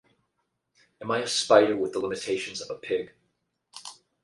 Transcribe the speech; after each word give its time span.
Am 0.99 1.11
I 1.11 1.19
a 1.19 1.27
spider 1.27 1.77
with 1.77 1.91
the 1.93 1.99
limitations 1.99 2.59
of 2.59 2.75
a 2.75 2.79
pig? 2.79 3.11